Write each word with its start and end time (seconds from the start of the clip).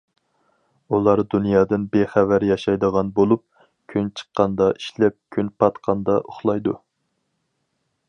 ئۇلار 0.95 1.19
دۇنيادىن 1.33 1.83
بىخەۋەر 1.97 2.47
ياشايدىغان 2.47 3.13
بولۇپ، 3.21 3.45
كۈن 3.95 4.09
چىققاندا 4.23 4.73
ئىشلەپ، 4.81 5.21
كۈن 5.37 5.55
پاتقاندا 5.61 6.21
ئۇخلايدۇ. 6.27 6.79